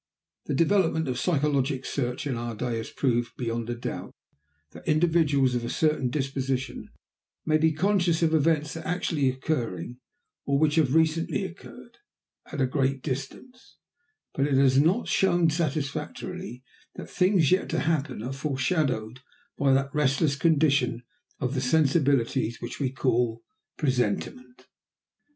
The 0.47 0.55
development 0.55 1.07
of 1.07 1.19
psychologic 1.19 1.81
research 1.81 2.25
in 2.25 2.35
our 2.35 2.55
day 2.55 2.77
has 2.77 2.89
proved 2.89 3.37
beyond 3.37 3.69
a 3.69 3.75
doubt 3.75 4.15
that 4.71 4.87
individuals 4.87 5.53
of 5.53 5.63
a 5.63 5.69
certain 5.69 6.09
disposition 6.09 6.89
may 7.45 7.59
be 7.59 7.71
conscious 7.71 8.23
of 8.23 8.33
events 8.33 8.75
actually 8.75 9.29
occurring, 9.29 9.99
or 10.43 10.57
which 10.57 10.73
have 10.77 10.95
recently 10.95 11.43
occurred, 11.43 11.99
at 12.51 12.59
a 12.59 12.65
great 12.65 13.03
distance; 13.03 13.77
but 14.33 14.47
it 14.47 14.55
has 14.55 14.79
not 14.81 15.07
shown 15.07 15.51
satisfactorily 15.51 16.63
that 16.95 17.07
things 17.07 17.51
yet 17.51 17.69
to 17.69 17.81
happen 17.81 18.23
are 18.23 18.33
foreshadowed 18.33 19.19
by 19.55 19.71
that 19.71 19.93
restless 19.93 20.35
condition 20.35 21.03
of 21.39 21.53
the 21.53 21.61
sensibilities 21.61 22.59
which 22.59 22.79
we 22.79 22.89
call 22.91 23.43
presentiment. 23.77 24.65